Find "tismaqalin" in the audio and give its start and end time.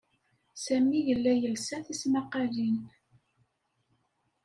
1.85-2.77